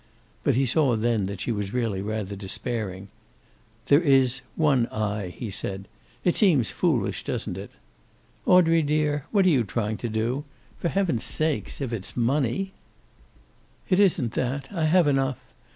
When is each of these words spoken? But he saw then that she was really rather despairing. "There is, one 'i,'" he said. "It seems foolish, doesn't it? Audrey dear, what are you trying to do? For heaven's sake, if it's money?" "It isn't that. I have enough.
But 0.43 0.55
he 0.55 0.65
saw 0.65 0.95
then 0.95 1.25
that 1.27 1.39
she 1.41 1.51
was 1.51 1.75
really 1.75 2.01
rather 2.01 2.35
despairing. 2.35 3.09
"There 3.85 4.01
is, 4.01 4.41
one 4.55 4.87
'i,'" 4.87 5.27
he 5.37 5.51
said. 5.51 5.87
"It 6.23 6.35
seems 6.35 6.71
foolish, 6.71 7.23
doesn't 7.23 7.55
it? 7.55 7.69
Audrey 8.47 8.81
dear, 8.81 9.27
what 9.29 9.45
are 9.45 9.49
you 9.49 9.63
trying 9.63 9.97
to 9.97 10.09
do? 10.09 10.43
For 10.79 10.89
heaven's 10.89 11.23
sake, 11.23 11.71
if 11.79 11.93
it's 11.93 12.17
money?" 12.17 12.73
"It 13.89 13.99
isn't 13.99 14.31
that. 14.31 14.69
I 14.73 14.85
have 14.85 15.05
enough. 15.05 15.39